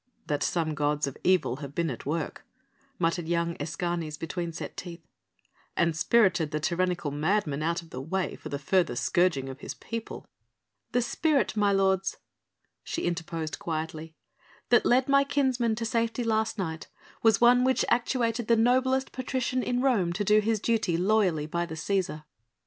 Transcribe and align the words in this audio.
"That 0.25 0.41
some 0.41 0.73
gods 0.73 1.05
of 1.05 1.15
evil 1.23 1.57
have 1.57 1.75
been 1.75 1.91
at 1.91 2.07
work," 2.07 2.43
muttered 2.97 3.27
young 3.27 3.55
Escanes 3.59 4.17
between 4.17 4.51
set 4.51 4.75
teeth, 4.75 5.05
"and 5.77 5.95
spirited 5.95 6.49
the 6.49 6.59
tyrannical 6.59 7.11
madman 7.11 7.61
out 7.61 7.83
of 7.83 7.91
the 7.91 8.01
way 8.01 8.35
for 8.35 8.49
the 8.49 8.57
further 8.57 8.95
scourging 8.95 9.47
of 9.47 9.59
his 9.59 9.75
people." 9.75 10.25
"The 10.91 11.03
spirit, 11.03 11.55
my 11.55 11.71
lords," 11.71 12.17
she 12.83 13.03
interposed 13.03 13.59
quietly, 13.59 14.15
"that 14.69 14.87
led 14.87 15.07
my 15.07 15.23
kinsman 15.23 15.75
to 15.75 15.85
safety 15.85 16.23
last 16.23 16.57
night 16.57 16.87
was 17.21 17.39
one 17.39 17.63
which 17.63 17.85
actuated 17.87 18.47
the 18.47 18.55
noblest 18.57 19.11
patrician 19.11 19.61
in 19.61 19.81
Rome 19.81 20.13
to 20.13 20.23
do 20.23 20.39
his 20.39 20.59
duty 20.59 20.97
loyally 20.97 21.45
by 21.45 21.67
the 21.67 21.75
Cæsar." 21.75 22.23